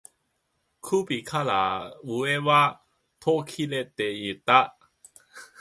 [0.81, 2.81] 首から上は
[3.19, 4.75] 途切れていた